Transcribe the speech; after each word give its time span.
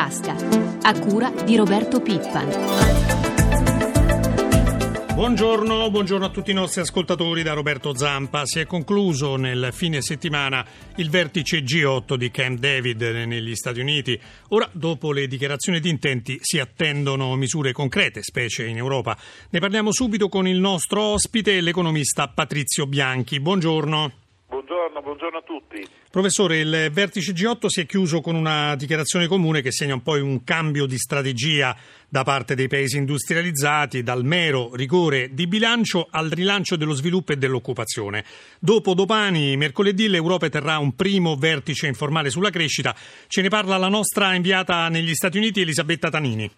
tasca, 0.00 0.34
a 0.80 0.98
cura 0.98 1.30
di 1.44 1.56
Roberto 1.56 2.00
Pippan. 2.00 2.48
Buongiorno, 5.12 5.90
buongiorno, 5.90 6.24
a 6.24 6.30
tutti 6.30 6.52
i 6.52 6.54
nostri 6.54 6.80
ascoltatori 6.80 7.42
da 7.42 7.52
Roberto 7.52 7.94
Zampa. 7.94 8.46
Si 8.46 8.60
è 8.60 8.64
concluso 8.64 9.36
nel 9.36 9.68
fine 9.72 10.00
settimana 10.00 10.64
il 10.96 11.10
vertice 11.10 11.58
G8 11.58 12.14
di 12.14 12.30
Camp 12.30 12.58
David 12.58 13.02
negli 13.02 13.54
Stati 13.54 13.80
Uniti. 13.80 14.18
Ora, 14.48 14.66
dopo 14.72 15.12
le 15.12 15.26
dichiarazioni 15.26 15.80
di 15.80 15.90
intenti, 15.90 16.38
si 16.40 16.58
attendono 16.58 17.36
misure 17.36 17.72
concrete, 17.72 18.22
specie 18.22 18.64
in 18.64 18.78
Europa. 18.78 19.14
Ne 19.50 19.58
parliamo 19.58 19.92
subito 19.92 20.30
con 20.30 20.48
il 20.48 20.60
nostro 20.60 21.02
ospite, 21.02 21.60
l'economista 21.60 22.26
Patrizio 22.28 22.86
Bianchi. 22.86 23.38
Buongiorno. 23.38 24.19
Buongiorno, 25.00 25.02
buongiorno 25.02 25.38
a 25.38 25.42
tutti. 25.42 25.88
Professore, 26.10 26.58
il 26.58 26.90
vertice 26.92 27.32
G8 27.32 27.66
si 27.66 27.80
è 27.80 27.86
chiuso 27.86 28.20
con 28.20 28.34
una 28.34 28.74
dichiarazione 28.76 29.26
comune 29.26 29.62
che 29.62 29.72
segna 29.72 29.94
un 29.94 30.02
po' 30.02 30.12
un 30.22 30.44
cambio 30.44 30.86
di 30.86 30.98
strategia 30.98 31.76
da 32.08 32.22
parte 32.22 32.54
dei 32.54 32.68
paesi 32.68 32.96
industrializzati, 32.96 34.02
dal 34.02 34.24
mero 34.24 34.74
rigore 34.74 35.32
di 35.32 35.46
bilancio 35.46 36.06
al 36.10 36.28
rilancio 36.28 36.76
dello 36.76 36.94
sviluppo 36.94 37.32
e 37.32 37.36
dell'occupazione. 37.36 38.24
Dopo 38.58 38.94
domani, 38.94 39.56
mercoledì, 39.56 40.08
l'Europa 40.08 40.48
terrà 40.48 40.78
un 40.78 40.94
primo 40.94 41.36
vertice 41.36 41.86
informale 41.86 42.30
sulla 42.30 42.50
crescita. 42.50 42.94
Ce 43.26 43.42
ne 43.42 43.48
parla 43.48 43.76
la 43.76 43.88
nostra 43.88 44.34
inviata 44.34 44.88
negli 44.88 45.14
Stati 45.14 45.38
Uniti, 45.38 45.60
Elisabetta 45.60 46.10
Tanini. 46.10 46.50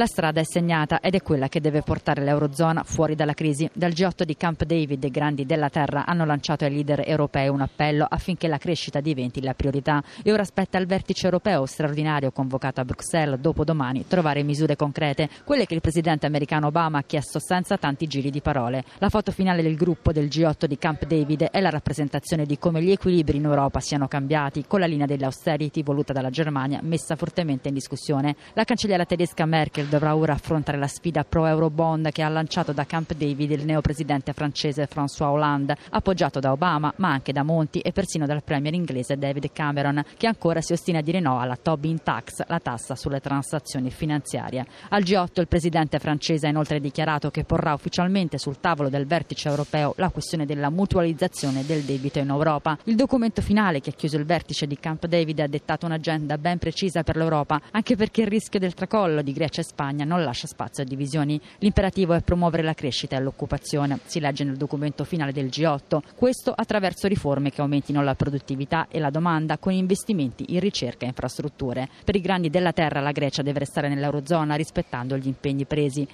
La 0.00 0.06
strada 0.06 0.40
è 0.40 0.44
segnata 0.44 1.00
ed 1.00 1.14
è 1.14 1.20
quella 1.20 1.48
che 1.48 1.60
deve 1.60 1.82
portare 1.82 2.24
l'Eurozona 2.24 2.84
fuori 2.84 3.14
dalla 3.14 3.34
crisi. 3.34 3.68
Dal 3.70 3.90
G8 3.90 4.22
di 4.22 4.34
Camp 4.34 4.64
David 4.64 5.04
i 5.04 5.10
grandi 5.10 5.44
della 5.44 5.68
Terra 5.68 6.06
hanno 6.06 6.24
lanciato 6.24 6.64
ai 6.64 6.72
leader 6.72 7.02
europei 7.04 7.48
un 7.48 7.60
appello 7.60 8.06
affinché 8.08 8.48
la 8.48 8.56
crescita 8.56 9.00
diventi 9.00 9.42
la 9.42 9.52
priorità 9.52 10.02
e 10.22 10.32
ora 10.32 10.40
aspetta 10.40 10.78
il 10.78 10.86
vertice 10.86 11.26
europeo 11.26 11.66
straordinario 11.66 12.30
convocato 12.30 12.80
a 12.80 12.84
Bruxelles 12.86 13.38
dopo 13.40 13.62
domani 13.62 14.06
trovare 14.06 14.42
misure 14.42 14.74
concrete, 14.74 15.28
quelle 15.44 15.66
che 15.66 15.74
il 15.74 15.82
presidente 15.82 16.24
americano 16.24 16.68
Obama 16.68 17.00
ha 17.00 17.02
chiesto 17.02 17.38
senza 17.38 17.76
tanti 17.76 18.06
giri 18.06 18.30
di 18.30 18.40
parole. 18.40 18.84
La 19.00 19.10
foto 19.10 19.32
finale 19.32 19.60
del 19.60 19.76
gruppo 19.76 20.12
del 20.12 20.28
G8 20.28 20.64
di 20.64 20.78
Camp 20.78 21.04
David 21.04 21.42
è 21.50 21.60
la 21.60 21.68
rappresentazione 21.68 22.46
di 22.46 22.56
come 22.56 22.82
gli 22.82 22.90
equilibri 22.90 23.36
in 23.36 23.44
Europa 23.44 23.80
siano 23.80 24.08
cambiati 24.08 24.64
con 24.66 24.80
la 24.80 24.86
linea 24.86 25.04
dell'austerity 25.04 25.82
voluta 25.82 26.14
dalla 26.14 26.30
Germania 26.30 26.80
messa 26.82 27.16
fortemente 27.16 27.68
in 27.68 27.74
discussione. 27.74 28.34
La 28.54 28.64
cancelliera 28.64 29.04
tedesca 29.04 29.44
Merkel 29.44 29.88
dovrà 29.90 30.16
ora 30.16 30.32
affrontare 30.32 30.78
la 30.78 30.86
sfida 30.86 31.24
pro-Eurobond 31.24 32.10
che 32.12 32.22
ha 32.22 32.28
lanciato 32.28 32.72
da 32.72 32.86
Camp 32.86 33.12
David 33.12 33.50
il 33.50 33.64
neopresidente 33.66 34.32
francese 34.32 34.88
François 34.90 35.32
Hollande, 35.32 35.76
appoggiato 35.90 36.40
da 36.40 36.52
Obama, 36.52 36.92
ma 36.96 37.10
anche 37.10 37.32
da 37.32 37.42
Monti 37.42 37.80
e 37.80 37.92
persino 37.92 38.24
dal 38.24 38.44
premier 38.44 38.72
inglese 38.72 39.18
David 39.18 39.50
Cameron, 39.52 40.02
che 40.16 40.28
ancora 40.28 40.62
si 40.62 40.72
ostina 40.72 41.00
a 41.00 41.02
dire 41.02 41.20
no 41.20 41.40
alla 41.40 41.58
Tobin 41.60 42.02
Tax, 42.02 42.46
la 42.46 42.60
tassa 42.60 42.94
sulle 42.94 43.20
transazioni 43.20 43.90
finanziarie. 43.90 44.64
Al 44.90 45.02
G8 45.02 45.40
il 45.40 45.48
presidente 45.48 45.98
francese 45.98 46.46
ha 46.46 46.50
inoltre 46.50 46.80
dichiarato 46.80 47.30
che 47.30 47.44
porrà 47.44 47.74
ufficialmente 47.74 48.38
sul 48.38 48.60
tavolo 48.60 48.88
del 48.88 49.06
vertice 49.06 49.48
europeo 49.48 49.94
la 49.96 50.10
questione 50.10 50.46
della 50.46 50.70
mutualizzazione 50.70 51.66
del 51.66 51.82
debito 51.82 52.20
in 52.20 52.28
Europa. 52.28 52.78
Il 52.84 52.94
documento 52.94 53.42
finale 53.42 53.80
che 53.80 53.90
ha 53.90 53.94
chiuso 53.94 54.16
il 54.16 54.24
vertice 54.24 54.68
di 54.68 54.78
Camp 54.78 55.06
David 55.06 55.40
ha 55.40 55.46
dettato 55.48 55.86
un'agenda 55.86 56.38
ben 56.38 56.58
precisa 56.58 57.02
per 57.02 57.16
l'Europa, 57.16 57.60
anche 57.72 57.96
perché 57.96 58.22
il 58.22 58.28
rischio 58.28 58.60
del 58.60 58.74
tracollo 58.74 59.20
di 59.22 59.32
Grecia 59.32 59.60
e 59.60 59.64
Spagna 59.70 60.04
non 60.04 60.24
lascia 60.24 60.48
spazio 60.48 60.82
a 60.82 60.86
divisioni. 60.86 61.40
L'imperativo 61.58 62.12
è 62.12 62.22
promuovere 62.22 62.64
la 62.64 62.74
crescita 62.74 63.16
e 63.16 63.20
l'occupazione, 63.20 64.00
si 64.04 64.18
legge 64.18 64.42
nel 64.42 64.56
documento 64.56 65.04
finale 65.04 65.32
del 65.32 65.46
G8, 65.46 66.00
questo 66.16 66.52
attraverso 66.52 67.06
riforme 67.06 67.52
che 67.52 67.60
aumentino 67.60 68.02
la 68.02 68.16
produttività 68.16 68.88
e 68.90 68.98
la 68.98 69.10
domanda 69.10 69.58
con 69.58 69.72
investimenti 69.72 70.46
in 70.48 70.60
ricerca 70.60 71.04
e 71.04 71.08
infrastrutture. 71.08 71.88
Per 72.04 72.16
i 72.16 72.20
grandi 72.20 72.50
della 72.50 72.72
terra 72.72 73.00
la 73.00 73.12
Grecia 73.12 73.42
deve 73.42 73.60
restare 73.60 73.88
nell'Eurozona 73.88 74.56
rispettando 74.56 75.16
gli 75.16 75.28
impegni 75.28 75.64
presi. 75.64 76.08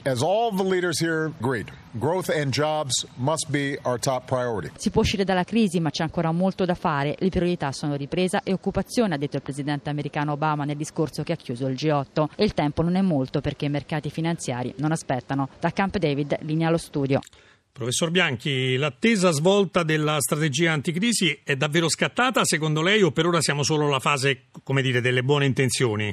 Si 4.77 4.90
può 4.90 5.00
uscire 5.00 5.24
dalla 5.24 5.45
crisi 5.45 5.80
ma 5.80 5.89
c'è 5.89 6.02
ancora 6.02 6.30
molto 6.30 6.66
da 6.66 6.74
fare. 6.74 7.16
Le 7.18 7.30
priorità 7.30 7.72
sono 7.72 7.95
ripresa 7.96 8.42
e 8.42 8.52
occupazione, 8.52 9.14
ha 9.14 9.18
detto 9.18 9.36
il 9.36 9.42
presidente 9.42 9.89
americano 9.89 10.33
Obama 10.33 10.64
nel 10.64 10.77
discorso 10.77 11.22
che 11.22 11.33
ha 11.33 11.36
chiuso 11.36 11.66
il 11.66 11.74
G8 11.74 12.27
e 12.36 12.45
il 12.45 12.52
tempo 12.52 12.83
non 12.83 12.96
è 12.96 13.00
molto 13.00 13.40
perché 13.46 13.67
i 13.67 13.68
mercati 13.68 14.11
finanziari 14.11 14.74
non 14.79 14.90
aspettano. 14.90 15.48
Da 15.61 15.70
Camp 15.70 15.98
David, 15.98 16.39
linea 16.40 16.67
allo 16.67 16.83
studio. 16.83 17.20
Professor 17.73 18.11
Bianchi, 18.11 18.77
l'attesa 18.77 19.30
svolta 19.30 19.84
della 19.84 20.18
strategia 20.18 20.73
anticrisi 20.73 21.42
è 21.45 21.55
davvero 21.55 21.89
scattata 21.89 22.42
secondo 22.42 22.83
lei 22.83 23.02
o 23.02 23.12
per 23.12 23.27
ora 23.27 23.40
siamo 23.40 23.62
solo 23.62 23.86
alla 23.86 24.01
fase, 24.01 24.51
come 24.64 24.83
dire, 24.83 25.01
delle 25.01 25.23
buone 25.23 25.45
intenzioni? 25.45 26.12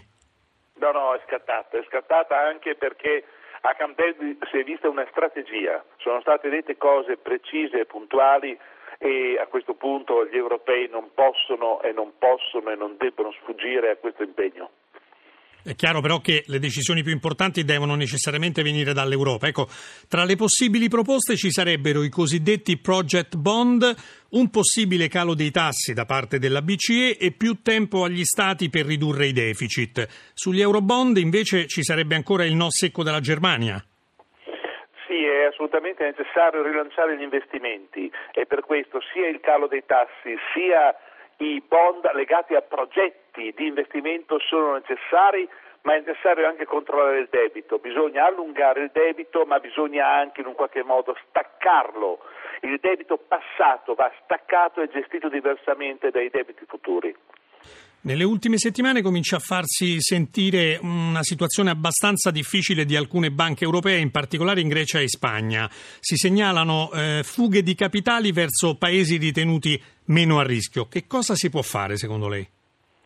No, 0.76 0.92
no, 0.92 1.16
è 1.16 1.22
scattata, 1.26 1.80
è 1.80 1.84
scattata 1.88 2.38
anche 2.38 2.76
perché 2.76 3.24
a 3.62 3.74
Camp 3.74 3.98
David 3.98 4.46
si 4.52 4.58
è 4.60 4.64
vista 4.64 4.88
una 4.88 5.08
strategia, 5.10 5.84
sono 5.98 6.22
state 6.22 6.50
dette 6.50 6.78
cose 6.78 7.18
precise 7.18 7.80
e 7.80 7.86
puntuali 7.86 8.56
e 9.00 9.40
a 9.42 9.48
questo 9.48 9.74
punto 9.74 10.28
gli 10.28 10.38
europei 10.38 10.88
non 10.88 11.10
possono 11.16 11.82
e 11.82 11.94
non 11.94 12.14
possono 12.20 12.70
e 12.70 12.76
non 12.76 12.96
debbono 12.98 13.32
sfuggire 13.32 13.90
a 13.90 13.96
questo 13.96 14.22
impegno. 14.22 14.70
È 15.66 15.76
chiaro 15.76 16.02
però 16.02 16.20
che 16.20 16.44
le 16.48 16.60
decisioni 16.60 17.04
più 17.04 17.14
importanti 17.14 17.64
devono 17.64 17.96
necessariamente 17.96 18.64
venire 18.64 18.92
dall'Europa. 18.92 19.48
Ecco, 19.48 19.68
tra 20.10 20.26
le 20.26 20.36
possibili 20.36 20.90
proposte 20.90 21.38
ci 21.38 21.52
sarebbero 21.52 22.04
i 22.04 22.10
cosiddetti 22.10 22.78
project 22.78 23.38
bond, 23.38 23.96
un 24.32 24.50
possibile 24.50 25.08
calo 25.08 25.34
dei 25.34 25.52
tassi 25.52 25.94
da 25.94 26.04
parte 26.04 26.38
della 26.38 26.62
BCE 26.62 27.18
e 27.18 27.32
più 27.32 27.62
tempo 27.62 28.04
agli 28.04 28.26
Stati 28.26 28.70
per 28.70 28.86
ridurre 28.86 29.28
i 29.28 29.32
deficit. 29.32 30.06
Sugli 30.34 30.60
eurobond 30.60 31.16
invece 31.16 31.66
ci 31.68 31.82
sarebbe 31.82 32.16
ancora 32.16 32.44
il 32.44 32.56
no 32.56 32.70
secco 32.70 33.02
della 33.02 33.22
Germania. 33.22 33.82
Sì, 35.08 35.24
è 35.24 35.46
assolutamente 35.46 36.04
necessario 36.04 36.62
rilanciare 36.62 37.18
gli 37.18 37.22
investimenti 37.22 38.12
e 38.34 38.46
per 38.46 38.66
questo 38.66 39.00
sia 39.14 39.30
il 39.30 39.40
calo 39.40 39.68
dei 39.68 39.84
tassi 39.86 40.36
sia 40.54 40.94
i 41.38 41.64
bond 41.66 42.04
legati 42.14 42.54
a 42.54 42.62
progetti 42.62 43.23
di 43.34 43.66
investimento 43.66 44.40
sono 44.40 44.74
necessari, 44.74 45.48
ma 45.82 45.96
è 45.96 46.00
necessario 46.00 46.48
anche 46.48 46.66
controllare 46.66 47.20
il 47.20 47.28
debito. 47.30 47.78
Bisogna 47.78 48.26
allungare 48.26 48.84
il 48.84 48.92
debito, 48.94 49.46
ma 49.46 49.60
bisogna 49.60 50.08
anche 50.08 50.42
in 50.42 50.48
un 50.48 50.54
qualche 50.54 50.84
modo 50.84 51.16
staccarlo. 51.30 52.20
Il 52.62 52.80
debito 52.80 53.18
passato 53.18 53.94
va 53.94 54.12
staccato 54.24 54.82
e 54.82 54.90
gestito 54.90 55.30
diversamente 55.30 56.12
dai 56.12 56.30
debiti 56.30 56.64
futuri. 56.66 57.14
Nelle 58.06 58.26
ultime 58.26 58.58
settimane 58.58 59.02
comincia 59.02 59.38
a 59.38 59.40
farsi 59.40 60.02
sentire 60.02 60.78
una 60.82 61.24
situazione 61.24 61.70
abbastanza 61.70 62.32
difficile 62.32 62.84
di 62.84 62.98
alcune 62.98 63.32
banche 63.32 63.64
europee, 63.64 64.00
in 64.00 64.12
particolare 64.12 64.60
in 64.60 64.68
Grecia 64.68 65.00
e 65.00 65.08
Spagna. 65.08 65.70
Si 65.72 66.18
segnalano 66.18 66.92
eh, 66.92 67.22
fughe 67.24 67.64
di 67.64 67.76
capitali 67.76 68.34
verso 68.34 68.76
paesi 68.76 69.16
ritenuti 69.16 69.82
meno 70.08 70.40
a 70.40 70.44
rischio. 70.44 70.88
Che 70.90 71.08
cosa 71.08 71.34
si 71.36 71.50
può 71.50 71.62
fare 71.62 71.96
secondo 71.96 72.28
lei? 72.28 72.46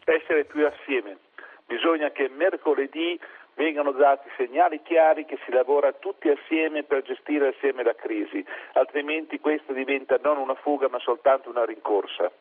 Essere 0.09 0.45
più 0.45 0.66
assieme. 0.66 1.18
Bisogna 1.66 2.12
che 2.12 2.29
mercoledì 2.29 3.19
vengano 3.56 3.91
dati 3.91 4.29
segnali 4.38 4.81
chiari 4.81 5.25
che 5.25 5.38
si 5.44 5.51
lavora 5.51 5.91
tutti 5.91 6.29
assieme 6.29 6.84
per 6.84 7.01
gestire 7.01 7.50
assieme 7.50 7.84
la 7.84 7.94
crisi, 7.94 8.44
altrimenti 8.73 9.38
questa 9.41 9.73
diventa 9.73 10.18
non 10.23 10.38
una 10.38 10.56
fuga 10.56 10.88
ma 10.88 11.00
soltanto 11.00 11.50
una 11.50 11.66
rincorsa. 11.66 12.31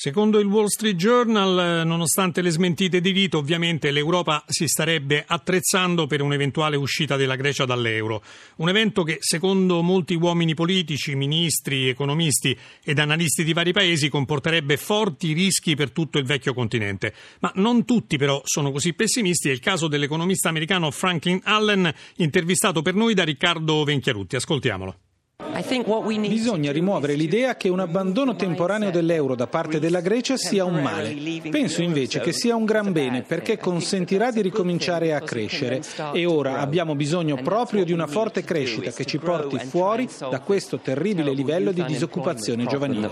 Secondo 0.00 0.38
il 0.38 0.46
Wall 0.46 0.66
Street 0.66 0.94
Journal, 0.94 1.84
nonostante 1.84 2.40
le 2.40 2.50
smentite 2.50 3.00
di 3.00 3.10
rito, 3.10 3.38
ovviamente 3.38 3.90
l'Europa 3.90 4.44
si 4.46 4.68
starebbe 4.68 5.24
attrezzando 5.26 6.06
per 6.06 6.22
un'eventuale 6.22 6.76
uscita 6.76 7.16
della 7.16 7.34
Grecia 7.34 7.64
dall'euro. 7.64 8.22
Un 8.58 8.68
evento 8.68 9.02
che, 9.02 9.16
secondo 9.18 9.82
molti 9.82 10.14
uomini 10.14 10.54
politici, 10.54 11.16
ministri, 11.16 11.88
economisti 11.88 12.56
ed 12.84 13.00
analisti 13.00 13.42
di 13.42 13.52
vari 13.52 13.72
paesi, 13.72 14.08
comporterebbe 14.08 14.76
forti 14.76 15.32
rischi 15.32 15.74
per 15.74 15.90
tutto 15.90 16.18
il 16.18 16.26
vecchio 16.26 16.54
continente. 16.54 17.12
Ma 17.40 17.50
non 17.56 17.84
tutti 17.84 18.18
però 18.18 18.40
sono 18.44 18.70
così 18.70 18.92
pessimisti. 18.92 19.48
È 19.48 19.52
il 19.52 19.58
caso 19.58 19.88
dell'economista 19.88 20.48
americano 20.48 20.92
Franklin 20.92 21.40
Allen, 21.42 21.92
intervistato 22.18 22.82
per 22.82 22.94
noi 22.94 23.14
da 23.14 23.24
Riccardo 23.24 23.82
Venchiarutti. 23.82 24.36
Ascoltiamolo. 24.36 25.07
Bisogna 26.28 26.72
rimuovere 26.72 27.14
l'idea 27.14 27.56
che 27.56 27.68
un 27.68 27.78
abbandono 27.78 28.34
temporaneo 28.34 28.90
dell'euro 28.90 29.36
da 29.36 29.46
parte 29.46 29.78
della 29.78 30.00
Grecia 30.00 30.36
sia 30.36 30.64
un 30.64 30.80
male. 30.80 31.16
Penso 31.48 31.82
invece 31.82 32.20
che 32.20 32.32
sia 32.32 32.56
un 32.56 32.64
gran 32.64 32.90
bene 32.92 33.22
perché 33.22 33.56
consentirà 33.56 34.32
di 34.32 34.42
ricominciare 34.42 35.14
a 35.14 35.20
crescere 35.20 35.80
e 36.12 36.26
ora 36.26 36.58
abbiamo 36.58 36.96
bisogno 36.96 37.36
proprio 37.36 37.84
di 37.84 37.92
una 37.92 38.06
forte 38.06 38.42
crescita 38.42 38.90
che 38.90 39.04
ci 39.04 39.18
porti 39.18 39.58
fuori 39.58 40.08
da 40.18 40.40
questo 40.40 40.78
terribile 40.78 41.32
livello 41.32 41.70
di 41.70 41.84
disoccupazione 41.84 42.66
giovanile. 42.66 43.08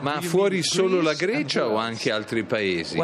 Ma 0.00 0.20
fuori 0.20 0.62
solo 0.62 1.02
la 1.02 1.14
Grecia 1.14 1.68
o 1.68 1.76
anche 1.76 2.10
altri 2.10 2.44
paesi? 2.44 2.96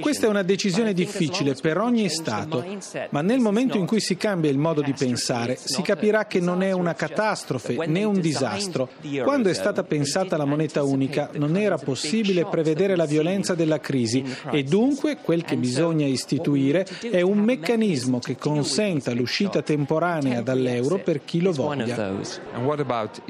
Questa 0.00 0.26
è 0.26 0.28
una 0.28 0.42
decisione 0.42 0.92
difficile 0.92 1.54
per 1.54 1.78
ogni 1.78 2.08
Stato, 2.08 2.64
ma 3.10 3.20
nel 3.20 3.40
momento 3.40 3.76
in 3.78 3.86
cui 3.86 4.00
si 4.00 4.16
cambia 4.16 4.50
il 4.50 4.58
modo 4.58 4.80
di 4.80 4.92
pensare 4.92 5.38
parlare 5.40 5.58
si 5.62 5.82
capirà 5.82 6.26
che 6.26 6.40
non 6.40 6.62
è 6.62 6.72
una 6.72 6.94
catastrofe 6.94 7.86
né 7.86 8.04
un 8.04 8.20
disastro. 8.20 8.88
Quando 9.22 9.48
è 9.48 9.54
stata 9.54 9.82
pensata 9.82 10.36
la 10.36 10.44
moneta 10.44 10.82
unica 10.82 11.30
non 11.34 11.56
era 11.56 11.78
possibile 11.78 12.44
prevedere 12.46 12.96
la 12.96 13.06
violenza 13.06 13.54
della 13.54 13.80
crisi 13.80 14.24
e 14.50 14.62
dunque 14.62 15.16
quel 15.16 15.44
che 15.44 15.56
bisogna 15.56 16.06
istituire 16.06 16.86
è 17.10 17.20
un 17.20 17.38
meccanismo 17.38 18.18
che 18.18 18.36
consenta 18.36 19.12
l'uscita 19.12 19.62
temporanea 19.62 20.40
dall'euro 20.42 20.98
per 20.98 21.24
chi 21.24 21.40
lo 21.40 21.52
voglia. 21.52 22.14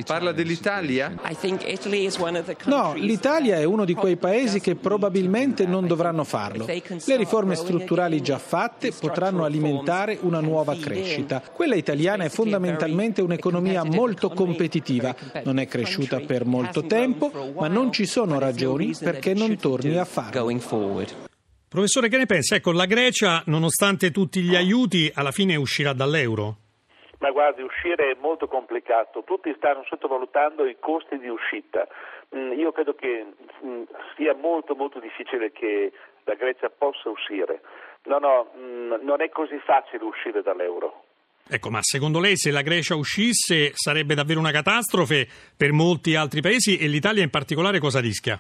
Parla 0.04 0.32
dell'Italia? 0.32 1.14
No, 2.64 2.94
l'Italia 2.94 3.56
è 3.56 3.64
uno 3.64 3.84
di 3.84 3.94
quei 3.94 4.16
paesi 4.16 4.60
che 4.60 4.74
probabilmente 4.74 5.66
non 5.66 5.86
dovranno 5.86 6.24
farlo. 6.24 6.66
Le 6.66 7.16
riforme 7.16 7.54
strutturali 7.54 8.20
già 8.20 8.38
fatte 8.38 8.92
potranno 8.92 9.44
alimentare 9.44 10.18
una 10.22 10.40
nuova 10.40 10.76
crescita. 10.76 11.42
Quella 11.52 11.74
italiana 11.74 11.99
è 12.00 12.28
fondamentalmente 12.28 13.22
un'economia 13.22 13.84
molto 13.84 14.30
competitiva, 14.30 15.14
non 15.44 15.58
è 15.58 15.66
cresciuta 15.66 16.20
per 16.20 16.44
molto 16.44 16.86
tempo, 16.86 17.30
ma 17.56 17.68
non 17.68 17.92
ci 17.92 18.06
sono 18.06 18.38
ragioni 18.38 18.94
perché 18.98 19.34
non 19.34 19.56
torni 19.56 19.96
a 19.96 20.04
farlo. 20.04 21.28
Professore, 21.68 22.08
che 22.08 22.16
ne 22.16 22.26
pensa? 22.26 22.56
Ecco, 22.56 22.72
la 22.72 22.84
Grecia, 22.84 23.44
nonostante 23.46 24.10
tutti 24.10 24.40
gli 24.40 24.56
aiuti, 24.56 25.08
alla 25.14 25.30
fine 25.30 25.54
uscirà 25.54 25.92
dall'euro? 25.92 26.56
Ma 27.20 27.30
guardi, 27.30 27.62
uscire 27.62 28.10
è 28.10 28.16
molto 28.18 28.48
complicato, 28.48 29.22
tutti 29.24 29.54
stanno 29.56 29.84
sottovalutando 29.84 30.64
i 30.64 30.78
costi 30.80 31.18
di 31.18 31.28
uscita. 31.28 31.86
Mm, 32.34 32.58
io 32.58 32.72
credo 32.72 32.94
che 32.94 33.26
mm, 33.64 33.82
sia 34.16 34.34
molto 34.34 34.74
molto 34.74 34.98
difficile 34.98 35.52
che 35.52 35.92
la 36.24 36.34
Grecia 36.34 36.70
possa 36.70 37.08
uscire. 37.10 37.60
No, 38.04 38.18
no, 38.18 38.50
mm, 38.56 38.94
non 39.02 39.20
è 39.20 39.28
così 39.28 39.58
facile 39.58 40.02
uscire 40.04 40.42
dall'euro. 40.42 41.04
Ecco, 41.52 41.68
ma 41.68 41.82
secondo 41.82 42.20
lei 42.20 42.36
se 42.36 42.52
la 42.52 42.62
Grecia 42.62 42.94
uscisse 42.94 43.72
sarebbe 43.74 44.14
davvero 44.14 44.38
una 44.38 44.52
catastrofe 44.52 45.26
per 45.56 45.72
molti 45.72 46.14
altri 46.14 46.40
paesi 46.40 46.78
e 46.78 46.86
l'Italia 46.86 47.24
in 47.24 47.30
particolare 47.30 47.80
cosa 47.80 47.98
rischia? 47.98 48.38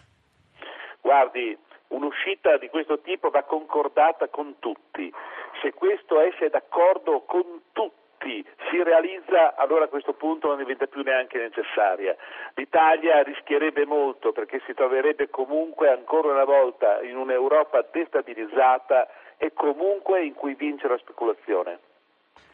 Guardi, 1.00 1.58
un'uscita 1.88 2.56
di 2.58 2.68
questo 2.68 3.00
tipo 3.00 3.30
va 3.30 3.42
concordata 3.42 4.28
con 4.28 4.60
tutti. 4.60 5.12
Se 5.60 5.72
questo 5.72 6.20
esce 6.20 6.50
d'accordo 6.50 7.24
con 7.26 7.42
tutti, 7.72 8.46
si 8.70 8.80
realizza, 8.80 9.56
allora 9.56 9.86
a 9.86 9.88
questo 9.88 10.12
punto 10.12 10.46
non 10.46 10.58
diventa 10.58 10.86
più 10.86 11.02
neanche 11.02 11.38
necessaria. 11.38 12.14
L'Italia 12.54 13.24
rischierebbe 13.24 13.86
molto 13.86 14.30
perché 14.30 14.62
si 14.66 14.72
troverebbe 14.72 15.30
comunque 15.30 15.88
ancora 15.90 16.30
una 16.30 16.44
volta 16.44 17.02
in 17.02 17.16
un'Europa 17.16 17.84
destabilizzata 17.90 19.08
e 19.36 19.52
comunque 19.52 20.22
in 20.22 20.34
cui 20.34 20.54
vince 20.54 20.86
la 20.86 20.98
speculazione. 20.98 21.89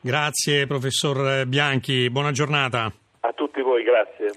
Grazie 0.01 0.67
professor 0.67 1.47
Bianchi, 1.47 2.11
buona 2.11 2.31
giornata. 2.31 2.93
A 3.21 3.33
tutti 3.33 3.61
voi, 3.61 3.83
grazie. 3.83 4.31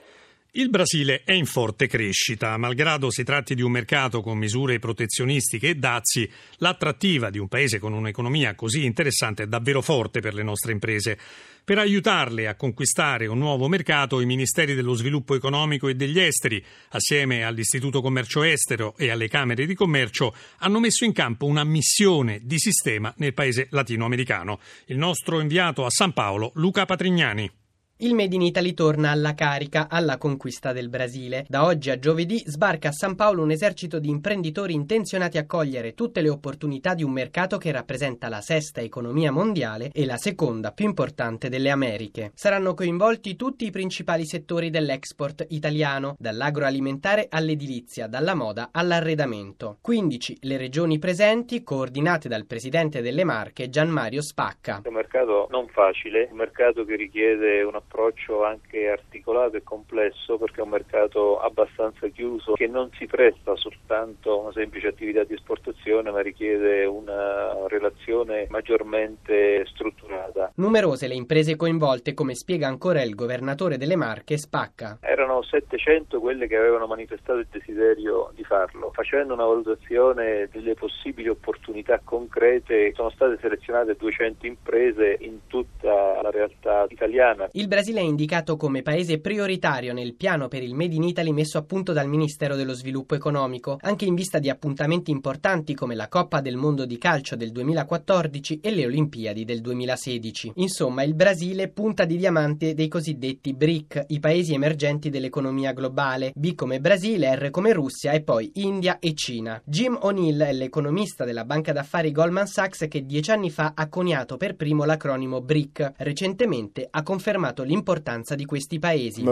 Il 0.54 0.72
Brasile 0.72 1.22
è 1.26 1.34
in 1.34 1.46
forte 1.46 1.86
crescita, 1.86 2.58
malgrado 2.58 3.12
si 3.12 3.24
tratti 3.24 3.54
di 3.54 3.62
un 3.62 3.70
mercato 3.70 4.22
con 4.22 4.36
misure 4.36 4.80
protezionistiche 4.80 5.70
e 5.70 5.76
dazi, 5.76 6.28
l'attrattiva 6.58 7.30
di 7.30 7.38
un 7.38 7.48
paese 7.48 7.78
con 7.78 7.94
un'economia 7.94 8.56
così 8.56 8.84
interessante 8.84 9.44
è 9.44 9.46
davvero 9.46 9.84
forte 9.84 10.22
per 10.22 10.34
le 10.34 10.42
nostre 10.42 10.72
imprese. 10.72 11.20
Per 11.64 11.78
aiutarle 11.78 12.48
a 12.48 12.56
conquistare 12.56 13.28
un 13.28 13.38
nuovo 13.38 13.68
mercato, 13.68 14.22
i 14.22 14.26
Ministeri 14.26 14.74
dello 14.74 14.96
Sviluppo 14.96 15.36
Economico 15.36 15.88
e 15.88 15.94
degli 15.94 16.20
Esteri, 16.20 16.66
assieme 16.90 17.44
all'Istituto 17.44 18.02
Commercio 18.02 18.42
Estero 18.42 18.96
e 18.98 19.12
alle 19.12 19.28
Camere 19.28 19.68
di 19.68 19.76
Commercio, 19.76 20.34
hanno 20.58 20.80
messo 20.80 21.06
in 21.06 21.14
campo 21.14 21.46
una 21.46 21.64
missione 21.64 22.40
di 22.42 22.58
sistema 22.58 23.14
nel 23.18 23.36
paese 23.36 23.68
latinoamericano. 23.70 24.60
Il 24.88 24.98
nostro 24.98 25.42
inviato 25.42 25.86
a 25.86 25.92
San 25.92 26.12
Paolo, 26.12 26.54
Luca 26.56 26.88
Patrignani. 26.88 27.59
Il 28.02 28.14
Made 28.14 28.34
in 28.34 28.42
Italy 28.42 28.74
torna 28.74 29.12
alla 29.12 29.34
carica, 29.34 29.90
alla 29.90 30.18
conquista 30.18 30.72
del 30.72 30.88
Brasile. 30.88 31.44
Da 31.50 31.66
oggi 31.66 31.90
a 31.90 32.00
giovedì 32.00 32.42
sbarca 32.46 32.88
a 32.88 32.92
San 32.94 33.18
Paolo 33.18 33.44
un 33.44 33.52
esercito 33.52 34.00
di 34.00 34.08
imprenditori 34.08 34.74
intenzionati 34.74 35.38
a 35.38 35.46
cogliere 35.46 35.96
tutte 35.96 36.22
le 36.22 36.30
opportunità 36.30 36.94
di 36.94 37.04
un 37.04 37.12
mercato 37.12 37.58
che 37.58 37.74
rappresenta 37.74 38.30
la 38.30 38.40
sesta 38.40 38.80
economia 38.80 39.34
mondiale 39.34 39.90
e 39.92 40.06
la 40.06 40.16
seconda 40.16 40.72
più 40.72 40.86
importante 40.86 41.50
delle 41.50 41.72
Americhe. 41.72 42.32
Saranno 42.36 42.74
coinvolti 42.74 43.36
tutti 43.36 43.66
i 43.66 43.70
principali 43.70 44.26
settori 44.26 44.70
dell'export 44.70 45.48
italiano, 45.50 46.16
dall'agroalimentare 46.18 47.28
all'edilizia, 47.30 48.08
dalla 48.08 48.34
moda 48.34 48.70
all'arredamento. 48.72 49.78
15 49.82 50.38
le 50.44 50.56
regioni 50.56 51.00
presenti, 51.00 51.64
coordinate 51.64 52.30
dal 52.30 52.46
presidente 52.46 53.02
delle 53.02 53.26
Marche 53.26 53.68
Gian 53.68 53.90
Mario 53.90 54.22
Spacca. 54.22 54.84
È 54.84 54.88
un 54.88 54.94
mercato 54.94 55.48
non 55.52 55.68
facile, 55.68 56.30
un 56.32 56.38
mercato 56.38 56.86
che 56.86 56.96
richiede 56.96 57.62
una 57.64 57.82
approccio 57.90 58.44
anche 58.44 58.88
articolato 58.88 59.58
e 59.58 59.64
complesso 59.64 60.38
perché 60.38 60.62
è 60.62 60.64
un 60.64 60.70
mercato 60.70 61.40
abbastanza 61.40 62.08
chiuso 62.08 62.54
che 62.54 62.68
non 62.68 62.90
si 62.98 63.08
presta 63.08 63.56
soltanto 63.56 64.32
a 64.32 64.36
una 64.36 64.52
semplice 64.52 64.88
attività 64.88 65.24
di 65.24 65.34
esportazione 65.34 66.12
ma 66.12 66.22
richiede 66.22 66.86
una 66.86 67.68
relazione 67.68 68.46
maggiormente 68.50 69.66
strutturata. 69.66 70.52
Numerose 70.56 71.08
le 71.08 71.16
imprese 71.16 71.56
coinvolte 71.56 72.14
come 72.14 72.36
spiega 72.36 72.68
ancora 72.68 73.02
il 73.02 73.16
governatore 73.16 73.78
delle 73.78 73.96
Marche 73.96 74.38
Spacca. 74.38 75.00
Erano 75.02 75.42
700 75.42 76.20
quelle 76.20 76.48
che 76.48 76.56
avevano 76.56 76.86
manifestato 76.86 77.40
il 77.40 77.48
desiderio 77.50 78.32
di 78.36 78.44
farlo. 78.44 78.92
Facendo 78.94 79.34
una 79.34 79.46
valutazione 79.46 80.48
delle 80.52 80.76
possibili 80.76 81.28
opportunità 81.28 82.00
concrete 82.04 82.94
sono 82.94 83.10
state 83.10 83.38
selezionate 83.42 83.96
200 83.96 84.46
imprese 84.46 85.18
in 85.22 85.40
tutta 85.48 86.22
la 86.22 86.30
realtà 86.30 86.86
italiana. 86.90 87.50
Il 87.54 87.68
Brasile 87.80 88.02
è 88.02 88.04
indicato 88.04 88.58
come 88.58 88.82
paese 88.82 89.20
prioritario 89.20 89.94
nel 89.94 90.14
piano 90.14 90.50
per 90.50 90.62
il 90.64 90.76
Made 90.76 90.96
in 90.96 91.04
Italy 91.04 91.32
messo 91.32 91.58
a 91.58 91.64
punto 91.64 91.94
dal 91.94 92.10
Ministero 92.10 92.58
dello 92.58 92.74
Sviluppo 92.74 93.16
Economico, 93.16 93.78
anche 93.80 94.04
in 94.04 94.16
vista 94.16 94.38
di 94.38 94.50
appuntamenti 94.50 95.12
importanti 95.12 95.74
come 95.74 95.96
la 95.96 96.10
Coppa 96.10 96.42
del 96.42 96.58
Mondo 96.58 96.84
di 96.84 96.98
calcio 96.98 97.38
del 97.38 97.54
2014 97.54 98.60
e 98.60 98.72
le 98.72 98.86
Olimpiadi 98.86 99.46
del 99.46 99.62
2016. 99.62 100.52
Insomma, 100.56 101.04
il 101.04 101.14
Brasile 101.14 101.70
punta 101.70 102.04
di 102.04 102.18
diamante 102.18 102.74
dei 102.74 102.90
cosiddetti 102.90 103.54
BRIC, 103.54 104.08
i 104.10 104.20
paesi 104.20 104.54
emergenti 104.54 105.10
dell'economia 105.10 105.72
globale, 105.72 106.34
B 106.36 106.56
come 106.56 106.82
Brasile, 106.82 107.34
R 107.34 107.50
come 107.50 107.72
Russia 107.72 108.12
e 108.12 108.24
poi 108.24 108.52
India 108.56 109.00
e 109.00 109.14
Cina. 109.14 109.62
Jim 109.64 109.98
O'Neill 110.02 110.42
è 110.42 110.52
l'economista 110.52 111.24
della 111.24 111.46
banca 111.46 111.72
d'affari 111.72 112.12
Goldman 112.12 112.46
Sachs 112.46 112.88
che 112.90 113.06
dieci 113.06 113.32
anni 113.32 113.50
fa 113.50 113.72
ha 113.74 113.88
coniato 113.88 114.36
per 114.36 114.58
primo 114.58 114.84
l'acronimo 114.84 115.40
BRIC. 115.40 115.94
Recentemente 115.96 116.86
ha 116.92 117.04
confermato 117.04 117.68
l'importanza 117.70 118.34
di 118.34 118.46
questi 118.46 118.80
paesi. 118.80 119.24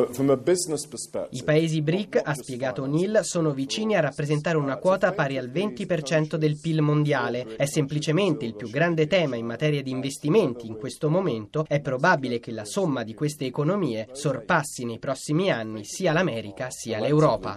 I 1.32 1.44
paesi 1.44 1.82
BRIC, 1.82 2.22
ha 2.24 2.36
spiegato 2.36 2.84
O'Neill, 2.84 3.22
sono 3.22 3.52
vicini 3.52 3.96
a 3.96 4.00
rappresentare 4.00 4.58
una 4.58 4.78
quota 4.78 5.12
pari 5.12 5.40
al 5.40 5.50
20% 5.50 6.36
del 6.36 6.60
PIL 6.62 6.82
mondiale. 6.82 7.56
È 7.56 7.66
semplicemente 7.66 8.46
il 8.46 8.56
più 8.56 8.70
grande 8.70 9.08
tema 9.08 9.36
in 9.36 9.48
materia 9.48 9.82
di 9.82 9.90
investimenti 9.90 10.68
in 10.68 10.78
questo 10.78 11.10
momento. 11.10 11.66
È 11.68 11.82
probabile 11.82 12.40
che 12.40 12.52
la 12.52 12.66
somma 12.66 13.04
di 13.04 13.16
queste 13.16 13.46
economie 13.46 14.10
sorpassi 14.12 14.86
nei 14.86 15.00
prossimi 15.00 15.50
anni 15.50 15.84
sia 15.84 16.14
l'America 16.14 16.68
sia 16.70 17.00
l'Europa. 17.00 17.56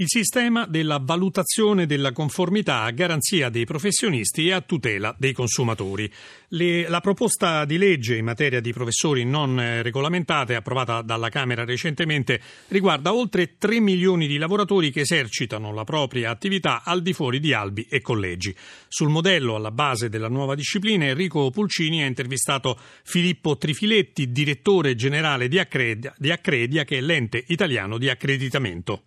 Il 0.00 0.08
sistema 0.08 0.64
della 0.64 0.98
valutazione 0.98 1.84
della 1.84 2.12
conformità 2.12 2.84
a 2.84 2.90
garanzia 2.90 3.50
dei 3.50 3.66
professionisti 3.66 4.46
e 4.46 4.52
a 4.52 4.62
tutela 4.62 5.14
dei 5.18 5.34
consumatori. 5.34 6.10
Le, 6.48 6.88
la 6.88 7.00
proposta 7.00 7.66
di 7.66 7.76
legge 7.76 8.16
in 8.16 8.24
materia 8.24 8.60
di 8.60 8.72
professori 8.72 9.26
non 9.26 9.60
eh, 9.60 9.82
regolamentate, 9.82 10.54
approvata 10.54 11.02
dalla 11.02 11.28
Camera 11.28 11.66
recentemente, 11.66 12.40
riguarda 12.68 13.12
oltre 13.12 13.58
3 13.58 13.78
milioni 13.80 14.26
di 14.26 14.38
lavoratori 14.38 14.90
che 14.90 15.00
esercitano 15.00 15.70
la 15.74 15.84
propria 15.84 16.30
attività 16.30 16.82
al 16.82 17.02
di 17.02 17.12
fuori 17.12 17.38
di 17.38 17.52
albi 17.52 17.86
e 17.90 18.00
collegi. 18.00 18.56
Sul 18.88 19.10
modello 19.10 19.54
alla 19.54 19.70
base 19.70 20.08
della 20.08 20.28
nuova 20.28 20.54
disciplina, 20.54 21.04
Enrico 21.04 21.50
Pulcini 21.50 22.02
ha 22.02 22.06
intervistato 22.06 22.78
Filippo 23.04 23.58
Trifiletti, 23.58 24.32
direttore 24.32 24.94
generale 24.94 25.46
di 25.46 25.58
Accredia, 25.58 26.14
di 26.16 26.30
Accredia 26.30 26.84
che 26.84 26.96
è 26.96 27.00
l'ente 27.02 27.44
italiano 27.48 27.98
di 27.98 28.08
accreditamento. 28.08 29.02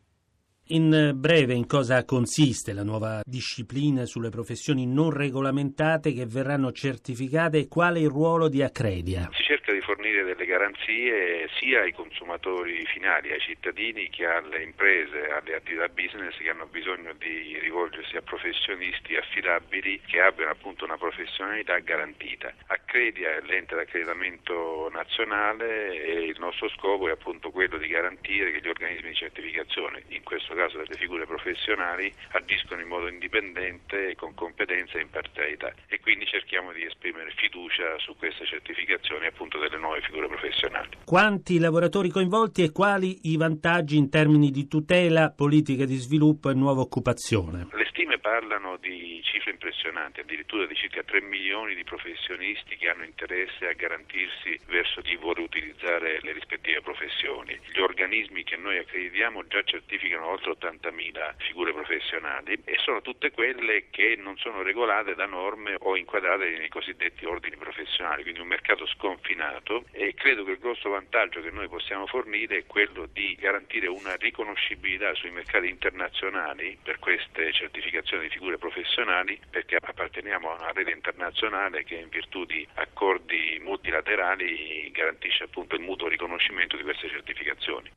In 0.68 1.12
breve, 1.16 1.54
in 1.54 1.68
cosa 1.68 2.06
consiste 2.06 2.72
la 2.72 2.84
nuova 2.84 3.20
disciplina 3.26 4.06
sulle 4.06 4.30
professioni 4.30 4.88
non 4.88 5.12
regolamentate 5.12 6.14
che 6.14 6.26
verranno 6.26 6.72
certificate 6.72 7.58
e 7.58 7.68
qual 7.68 7.96
è 7.96 8.00
il 8.00 8.08
ruolo 8.08 8.48
di 8.48 8.64
Accredia? 8.64 9.28
Si 9.34 9.44
cerca 9.44 9.74
di 9.74 9.82
fornire 9.82 10.24
delle 10.24 10.46
garanzie 10.46 11.50
sia 11.60 11.82
ai 11.82 11.92
consumatori 11.92 12.86
finali, 12.86 13.34
ai 13.34 13.42
cittadini, 13.42 14.08
che 14.10 14.26
alle 14.26 14.64
imprese, 14.64 15.28
alle 15.28 15.56
attività 15.56 15.90
business 15.90 16.38
che 16.38 16.50
hanno 16.50 16.68
bisogno 16.68 17.12
di 17.20 17.60
rivolgersi 17.60 18.16
a 18.16 18.22
professionisti 18.22 19.18
affidabili 19.18 20.00
che 20.06 20.22
abbiano 20.22 20.52
appunto 20.52 20.86
una 20.86 20.98
professionalità 20.98 21.78
garantita. 21.80 22.54
Accredia 22.68 23.36
è 23.36 23.42
l'ente 23.42 23.76
d'accreditamento 23.76 24.90
nazionale 24.94 26.02
e 26.02 26.24
il 26.24 26.38
nostro 26.40 26.70
scopo 26.70 27.10
è 27.10 27.12
appunto 27.12 27.52
quello 27.52 27.78
di 27.78 27.88
garantire 27.88 28.52
che 28.54 28.62
gli 28.62 28.70
organismi 28.70 29.10
di 29.10 29.16
certificazione, 29.16 30.04
in 30.08 30.24
questo 30.24 30.53
questo 30.54 30.56
caso 30.56 30.78
delle 30.78 30.98
figure 30.98 31.26
professionali, 31.26 32.14
agiscono 32.32 32.82
in 32.82 32.88
modo 32.88 33.08
indipendente, 33.08 34.16
con 34.16 34.34
competenza 34.34 34.98
e 34.98 35.02
imparzialità 35.02 35.74
e 35.88 36.00
quindi 36.00 36.26
cerchiamo 36.26 36.72
di 36.72 36.84
esprimere 36.84 37.34
fiducia 37.36 37.98
su 37.98 38.16
queste 38.16 38.46
certificazioni 38.46 39.26
appunto 39.26 39.58
delle 39.60 39.78
nuove 39.78 40.02
figure 40.02 40.28
professionali. 40.28 40.90
Quanti 41.06 41.60
lavoratori 41.60 42.10
coinvolti 42.10 42.64
e 42.64 42.72
quali 42.72 43.32
i 43.32 43.38
vantaggi 43.38 43.98
in 43.98 44.10
termini 44.10 44.52
di 44.52 44.68
tutela, 44.68 45.32
politica 45.32 45.86
di 45.86 45.96
sviluppo 45.96 46.50
e 46.50 46.54
nuova 46.54 46.82
occupazione? 46.82 47.68
Le 47.74 47.83
parlano 48.24 48.78
di 48.78 49.22
cifre 49.22 49.52
impressionanti, 49.52 50.22
addirittura 50.22 50.66
di 50.66 50.76
circa 50.76 51.04
3 51.04 51.20
milioni 51.20 51.76
di 51.76 51.84
professionisti 51.84 52.78
che 52.78 52.88
hanno 52.88 53.04
interesse 53.04 53.68
a 53.68 53.74
garantirsi 53.74 54.58
verso 54.68 55.02
chi 55.02 55.18
vuole 55.18 55.42
utilizzare 55.42 56.20
le 56.22 56.32
rispettive 56.32 56.80
professioni. 56.80 57.60
Gli 57.74 57.82
organismi 57.82 58.46
che 58.46 58.56
noi 58.56 58.78
accreditiamo 58.78 59.46
già 59.48 59.62
certificano 59.64 60.28
oltre 60.28 60.52
80.000 60.52 61.34
figure 61.40 61.74
professionali 61.74 62.58
e 62.64 62.78
sono 62.78 63.02
tutte 63.02 63.32
quelle 63.32 63.90
che 63.90 64.16
non 64.18 64.38
sono 64.38 64.62
regolate 64.62 65.16
da 65.16 65.26
norme 65.26 65.76
o 65.80 65.98
inquadrate 65.98 66.48
nei 66.58 66.70
cosiddetti 66.70 67.26
ordini 67.26 67.58
professionali, 67.58 68.23
mercato 68.64 68.86
sconfinato 68.88 69.84
e 69.92 70.14
credo 70.14 70.46
che 70.46 70.52
il 70.52 70.58
grosso 70.58 70.90
vantaggio 70.90 71.42
che 71.42 71.52
noi 71.52 71.68
possiamo 71.68 72.08
fornire 72.08 72.60
è 72.60 72.66
quello 72.66 73.10
di 73.12 73.36
garantire 73.38 73.88
una 73.88 74.16
riconoscibilità 74.16 75.14
sui 75.16 75.32
mercati 75.32 75.68
internazionali 75.68 76.78
per 76.82 76.98
queste 77.00 77.52
certificazioni 77.52 78.24
di 78.24 78.30
figure 78.30 78.58
professionali 78.58 79.38
perché 79.50 79.78
apparteniamo 79.82 80.50
a 80.50 80.56
una 80.56 80.72
rete 80.72 80.92
internazionale 80.92 81.84
che 81.84 81.96
in 81.96 82.08
virtù 82.08 82.46
di 82.46 82.66
accordi 82.76 83.60
multilaterali 83.62 84.90
garantisce 84.92 85.44
appunto 85.44 85.76
il 85.76 85.82
mutuo 85.82 86.08
riconoscimento 86.08 86.78
di 86.78 86.84
queste 86.84 87.10
certificazioni. 87.10 87.92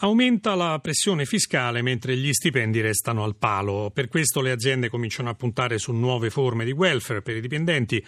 Aumenta 0.00 0.54
la 0.54 0.78
pressione 0.78 1.24
fiscale 1.24 1.80
mentre 1.80 2.18
gli 2.18 2.30
stipendi 2.30 2.82
restano 2.82 3.24
al 3.24 3.34
palo. 3.34 3.90
Per 3.90 4.08
questo 4.08 4.42
le 4.42 4.50
aziende 4.50 4.90
cominciano 4.90 5.30
a 5.30 5.34
puntare 5.34 5.78
su 5.78 5.92
nuove 5.92 6.28
forme 6.28 6.66
di 6.66 6.72
welfare 6.72 7.22
per 7.22 7.36
i 7.36 7.40
dipendenti 7.40 8.04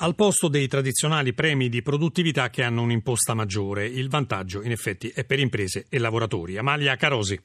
al 0.00 0.16
posto 0.16 0.48
dei 0.48 0.66
tradizionali 0.66 1.34
premi 1.34 1.68
di 1.68 1.80
produttività 1.80 2.50
che 2.50 2.64
hanno 2.64 2.82
un'imposta 2.82 3.34
maggiore. 3.34 3.86
Il 3.86 4.08
vantaggio, 4.08 4.62
in 4.62 4.72
effetti, 4.72 5.10
è 5.10 5.24
per 5.24 5.38
imprese 5.38 5.86
e 5.88 5.98
lavoratori. 5.98 6.56
Amalia 6.56 6.96
Carosi. 6.96 7.40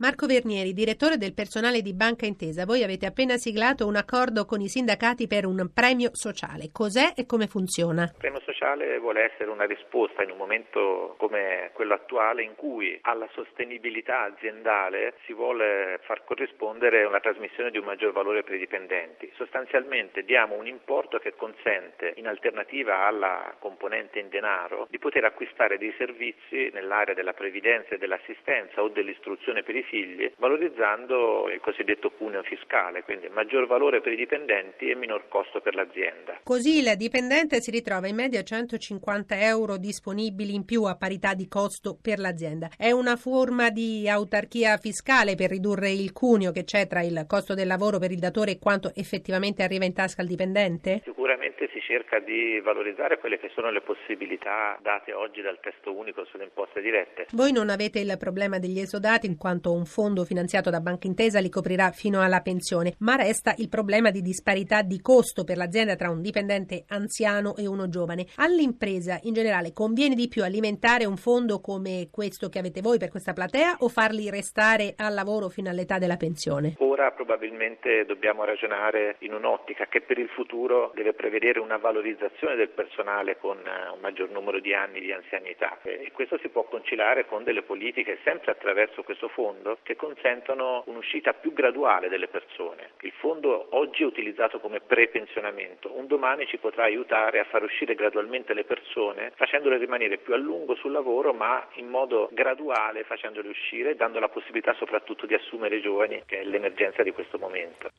Marco 0.00 0.26
Vernieri, 0.26 0.74
direttore 0.74 1.16
del 1.16 1.34
personale 1.34 1.82
di 1.82 1.92
Banca 1.92 2.24
Intesa, 2.24 2.64
voi 2.64 2.84
avete 2.84 3.04
appena 3.04 3.36
siglato 3.36 3.84
un 3.84 3.96
accordo 3.96 4.44
con 4.44 4.60
i 4.60 4.68
sindacati 4.68 5.26
per 5.26 5.44
un 5.44 5.72
premio 5.74 6.10
sociale. 6.12 6.70
Cos'è 6.70 7.14
e 7.16 7.26
come 7.26 7.48
funziona? 7.48 8.04
Il 8.04 8.14
premio 8.16 8.40
sociale 8.44 9.00
vuole 9.00 9.24
essere 9.24 9.50
una 9.50 9.64
risposta 9.64 10.22
in 10.22 10.30
un 10.30 10.36
momento 10.36 11.16
come 11.18 11.70
quello 11.72 11.94
attuale 11.94 12.44
in 12.44 12.54
cui 12.54 12.96
alla 13.02 13.28
sostenibilità 13.32 14.22
aziendale 14.22 15.14
si 15.26 15.32
vuole 15.32 15.98
far 16.04 16.22
corrispondere 16.22 17.02
una 17.02 17.18
trasmissione 17.18 17.72
di 17.72 17.78
un 17.78 17.84
maggior 17.84 18.12
valore 18.12 18.44
per 18.44 18.54
i 18.54 18.58
dipendenti. 18.58 19.28
Sostanzialmente 19.34 20.22
diamo 20.22 20.54
un 20.54 20.68
importo 20.68 21.18
che 21.18 21.34
consente, 21.34 22.12
in 22.18 22.28
alternativa 22.28 23.04
alla 23.04 23.52
componente 23.58 24.20
in 24.20 24.28
denaro, 24.28 24.86
di 24.88 25.00
poter 25.00 25.24
acquistare 25.24 25.76
dei 25.76 25.92
servizi 25.98 26.70
nell'area 26.72 27.14
della 27.14 27.32
previdenza 27.32 27.96
e 27.96 27.98
dell'assistenza 27.98 28.80
o 28.80 28.90
dell'istruzione 28.90 29.64
per 29.64 29.74
i 29.74 29.86
figli, 29.88 30.30
valorizzando 30.36 31.48
il 31.50 31.60
cosiddetto 31.60 32.10
cuneo 32.10 32.42
fiscale, 32.42 33.02
quindi 33.02 33.28
maggior 33.28 33.66
valore 33.66 34.00
per 34.00 34.12
i 34.12 34.16
dipendenti 34.16 34.90
e 34.90 34.94
minor 34.94 35.28
costo 35.28 35.60
per 35.60 35.74
l'azienda. 35.74 36.40
Così 36.42 36.78
il 36.78 36.96
dipendente 36.96 37.60
si 37.60 37.70
ritrova 37.70 38.06
in 38.06 38.14
media 38.14 38.42
150 38.42 39.40
euro 39.40 39.76
disponibili 39.76 40.54
in 40.54 40.64
più 40.64 40.84
a 40.84 40.96
parità 40.96 41.34
di 41.34 41.48
costo 41.48 41.98
per 42.00 42.18
l'azienda. 42.18 42.68
È 42.76 42.90
una 42.90 43.16
forma 43.16 43.70
di 43.70 44.08
autarchia 44.08 44.76
fiscale 44.76 45.34
per 45.34 45.50
ridurre 45.50 45.90
il 45.90 46.12
cuneo 46.12 46.52
che 46.52 46.64
c'è 46.64 46.86
tra 46.86 47.02
il 47.02 47.24
costo 47.26 47.54
del 47.54 47.66
lavoro 47.66 47.98
per 47.98 48.10
il 48.10 48.18
datore 48.18 48.52
e 48.52 48.58
quanto 48.58 48.92
effettivamente 48.94 49.62
arriva 49.62 49.84
in 49.84 49.94
tasca 49.94 50.22
al 50.22 50.28
dipendente? 50.28 51.00
Sicuramente 51.04 51.68
si 51.72 51.80
cerca 51.80 52.18
di 52.18 52.60
valorizzare 52.60 53.18
quelle 53.18 53.38
che 53.38 53.50
sono 53.54 53.70
le 53.70 53.80
possibilità 53.80 54.78
date 54.82 55.12
oggi 55.12 55.40
dal 55.40 55.58
testo 55.60 55.96
unico 55.96 56.24
sulle 56.26 56.44
imposte 56.44 56.80
dirette. 56.80 57.26
Voi 57.32 57.52
non 57.52 57.70
avete 57.70 58.00
il 58.00 58.16
problema 58.18 58.58
degli 58.58 58.78
esodati 58.78 59.26
in 59.26 59.36
quanto 59.36 59.72
un 59.78 59.86
fondo 59.86 60.24
finanziato 60.24 60.68
da 60.68 60.80
Banca 60.80 61.06
Intesa 61.06 61.38
li 61.38 61.48
coprirà 61.48 61.90
fino 61.92 62.20
alla 62.20 62.40
pensione, 62.40 62.94
ma 62.98 63.14
resta 63.14 63.54
il 63.56 63.68
problema 63.68 64.10
di 64.10 64.20
disparità 64.20 64.82
di 64.82 65.00
costo 65.00 65.44
per 65.44 65.56
l'azienda 65.56 65.96
tra 65.96 66.10
un 66.10 66.20
dipendente 66.20 66.84
anziano 66.88 67.56
e 67.56 67.66
uno 67.66 67.88
giovane. 67.88 68.26
All'impresa 68.36 69.18
in 69.22 69.32
generale 69.32 69.72
conviene 69.72 70.14
di 70.14 70.28
più 70.28 70.42
alimentare 70.42 71.06
un 71.06 71.16
fondo 71.16 71.60
come 71.60 72.08
questo 72.10 72.48
che 72.48 72.58
avete 72.58 72.80
voi 72.80 72.98
per 72.98 73.10
questa 73.10 73.32
platea 73.32 73.76
o 73.80 73.88
farli 73.88 74.28
restare 74.28 74.94
al 74.96 75.14
lavoro 75.14 75.48
fino 75.48 75.70
all'età 75.70 75.98
della 75.98 76.16
pensione? 76.16 76.74
Ora 76.78 77.12
probabilmente 77.12 78.04
dobbiamo 78.04 78.44
ragionare 78.44 79.16
in 79.20 79.32
un'ottica 79.32 79.86
che 79.86 80.00
per 80.00 80.18
il 80.18 80.28
futuro 80.28 80.90
deve 80.94 81.12
prevedere 81.12 81.60
una 81.60 81.76
valorizzazione 81.76 82.56
del 82.56 82.70
personale 82.70 83.38
con 83.38 83.58
eh, 83.58 83.90
un 83.94 84.00
maggior 84.00 84.30
numero 84.30 84.58
di 84.58 84.74
anni 84.74 85.00
di 85.00 85.12
anzianità 85.12 85.78
e 85.82 86.10
questo 86.12 86.38
si 86.38 86.48
può 86.48 86.64
conciliare 86.64 87.26
con 87.26 87.44
delle 87.44 87.62
politiche 87.62 88.18
sempre 88.24 88.52
attraverso 88.52 89.02
questo 89.02 89.28
fondo 89.28 89.67
fondo 89.68 89.78
che 89.82 89.96
consentono 89.96 90.82
un'uscita 90.86 91.34
più 91.34 91.52
graduale 91.52 92.08
delle 92.08 92.28
persone. 92.28 92.92
Il 93.02 93.12
fondo 93.12 93.66
oggi 93.70 94.02
è 94.02 94.06
utilizzato 94.06 94.60
come 94.60 94.80
prepensionamento, 94.80 95.96
un 95.96 96.06
domani 96.06 96.46
ci 96.46 96.56
potrà 96.56 96.84
aiutare 96.84 97.40
a 97.40 97.44
far 97.44 97.62
uscire 97.62 97.94
gradualmente 97.94 98.54
le 98.54 98.64
persone 98.64 99.32
facendole 99.34 99.76
rimanere 99.76 100.18
più 100.18 100.32
a 100.32 100.36
lungo 100.36 100.74
sul 100.76 100.92
lavoro 100.92 101.32
ma 101.32 101.66
in 101.74 101.88
modo 101.88 102.28
graduale 102.32 103.04
facendole 103.04 103.48
uscire 103.48 103.94
dando 103.94 104.18
la 104.18 104.28
possibilità 104.28 104.74
soprattutto 104.74 105.26
di 105.26 105.34
assumere 105.34 105.80
giovani 105.80 106.22
che 106.24 106.40
è 106.40 106.44
l'emergenza 106.44 107.02
di 107.02 107.12
questo 107.12 107.38
momento. 107.38 107.90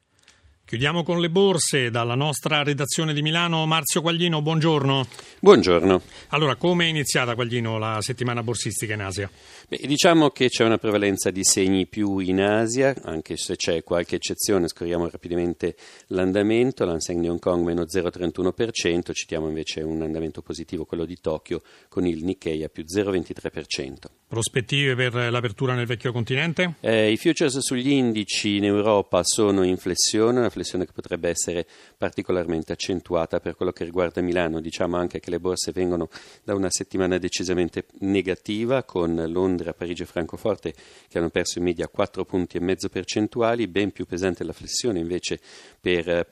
Chiudiamo 0.69 1.01
con 1.01 1.19
le 1.19 1.31
borse 1.31 1.89
dalla 1.89 2.13
nostra 2.13 2.61
redazione 2.61 3.11
di 3.11 3.23
Milano. 3.23 3.65
Marzio 3.65 4.01
Quaglino, 4.01 4.43
buongiorno. 4.43 5.07
Buongiorno. 5.39 5.99
Allora, 6.27 6.57
come 6.57 6.85
è 6.85 6.87
iniziata 6.89 7.33
Quaglino 7.33 7.79
la 7.79 7.97
settimana 8.01 8.43
borsistica 8.43 8.93
in 8.93 9.01
Asia? 9.01 9.31
Beh, 9.67 9.79
diciamo 9.87 10.29
che 10.29 10.47
c'è 10.47 10.63
una 10.63 10.77
prevalenza 10.77 11.31
di 11.31 11.43
segni 11.43 11.87
più 11.87 12.19
in 12.19 12.39
Asia, 12.39 12.93
anche 13.01 13.35
se 13.35 13.55
c'è 13.55 13.83
qualche 13.83 14.17
eccezione, 14.17 14.67
scorriamo 14.67 15.09
rapidamente 15.09 15.75
l'andamento. 16.09 16.85
L'Anseng 16.85 17.19
di 17.19 17.29
Hong 17.29 17.39
Kong 17.39 17.65
meno 17.65 17.85
0,31%, 17.91 19.11
citiamo 19.11 19.47
invece 19.47 19.81
un 19.81 20.03
andamento 20.03 20.43
positivo, 20.43 20.85
quello 20.85 21.05
di 21.05 21.17
Tokyo, 21.19 21.63
con 21.87 22.05
il 22.05 22.23
Nikkei 22.23 22.63
a 22.63 22.69
più 22.69 22.83
0,23%. 22.83 23.93
Prospettive 24.27 24.93
per 24.93 25.31
l'apertura 25.31 25.73
nel 25.73 25.87
vecchio 25.87 26.11
continente? 26.11 26.75
Eh, 26.81 27.09
I 27.11 27.17
futures 27.17 27.57
sugli 27.57 27.89
indici 27.89 28.57
in 28.57 28.65
Europa 28.65 29.21
sono 29.23 29.63
in 29.63 29.77
flessione, 29.77 30.37
una 30.37 30.41
flessione 30.41 30.57
che 30.85 30.91
potrebbe 30.91 31.29
essere 31.29 31.65
particolarmente 31.99 32.71
accentuata 32.71 33.41
per 33.41 33.57
quello 33.57 33.73
che 33.73 33.83
riguarda 33.83 34.21
Milano. 34.21 34.61
Diciamo 34.61 34.95
anche 34.95 35.19
che 35.19 35.29
le 35.29 35.39
borse 35.41 35.73
vengono 35.73 36.07
da 36.45 36.55
una 36.55 36.69
settimana 36.71 37.17
decisamente 37.17 37.87
negativa, 37.99 38.83
con 38.83 39.21
Londra, 39.27 39.73
Parigi 39.73 40.03
e 40.03 40.05
Francoforte 40.05 40.73
che 41.09 41.17
hanno 41.17 41.29
perso 41.29 41.59
in 41.59 41.65
media 41.65 41.89
4 41.89 42.23
punti 42.23 42.55
e 42.55 42.61
mezzo 42.61 42.87
percentuali, 42.87 43.67
ben 43.67 43.91
più 43.91 44.05
pesante 44.05 44.45
la 44.45 44.53
flessione 44.53 44.99
invece 44.99 45.41
per 45.77 46.07
eh, 46.07 46.25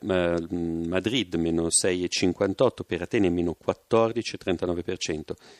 Madrid 0.49 1.35
meno 1.35 1.63
6,58, 1.63 2.69
per 2.87 3.01
Atene 3.01 3.29
meno 3.29 3.57
14,39%. 3.61 5.19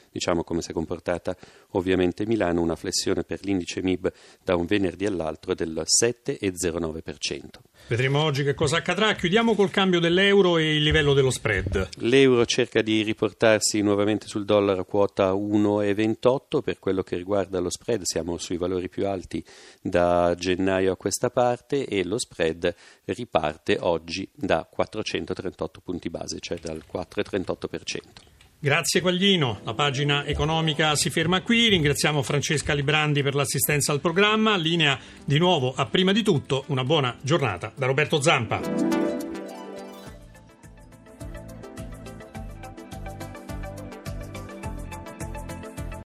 Diciamo 0.10 0.46
come 0.46 0.62
si 0.62 0.72
è 0.72 0.74
comportata 0.74 1.36
ovviamente 1.72 2.26
Milano, 2.26 2.62
una 2.62 2.78
flessione 2.78 3.26
per 3.26 3.44
l'indice 3.44 3.82
MIB 3.82 4.10
da 4.42 4.56
un 4.56 4.66
venerdì 4.66 5.06
all'altro 5.06 5.54
del 5.54 5.84
7,09%. 5.86 7.42
Vedremo 7.88 8.22
oggi 8.22 8.44
che 8.44 8.54
cosa 8.54 8.78
accadrà. 8.78 9.14
Chiudiamo 9.14 9.54
col 9.54 9.70
cambio 9.98 10.00
dell'euro 10.00 10.58
e 10.58 10.75
il 10.75 10.84
livello 10.84 11.13
dello 11.13 11.32
spread. 11.32 11.89
L'euro 12.00 12.46
cerca 12.46 12.82
di 12.82 13.01
riportarsi 13.01 13.82
nuovamente 13.82 14.27
sul 14.27 14.46
dollaro 14.46 14.82
a 14.82 14.86
quota 14.86 15.32
1,28. 15.32 16.62
Per 16.62 16.80
quello 16.80 17.04
che 17.04 17.16
riguarda 17.16 17.60
lo 17.60 17.70
spread 17.70 18.01
siamo 18.04 18.38
sui 18.38 18.58
valori 18.58 18.89
più 18.89 19.08
alti 19.08 19.44
da 19.82 20.36
gennaio 20.38 20.94
a 20.94 20.98
questa 20.98 21.30
parte 21.30 21.86
e 21.86 22.04
lo 22.04 22.18
spread 22.18 22.74
riparte 23.06 23.77
oggi 23.80 24.27
da 24.34 24.68
438 24.70 25.82
punti 25.82 26.10
base, 26.10 26.38
cioè 26.39 26.58
dal 26.60 26.84
4,38%. 26.92 28.00
Grazie 28.60 29.01
Quaglino, 29.01 29.60
la 29.63 29.75
pagina 29.75 30.25
economica 30.25 30.96
si 30.96 31.12
ferma 31.12 31.42
qui, 31.42 31.68
ringraziamo 31.68 32.24
Francesca 32.24 32.74
Librandi 32.74 33.22
per 33.22 33.36
l'assistenza 33.36 33.92
al 33.92 34.00
programma, 34.00 34.58
linea 34.58 34.98
di 35.24 35.38
nuovo 35.38 35.74
a 35.75 35.86
prima 35.86 36.12
di 36.12 36.24
tutto 36.24 36.63
una 36.68 36.84
buona 36.84 37.16
giornata 37.22 37.72
da 37.75 37.86
Roberto 37.86 38.20
Zampa. 38.20 38.97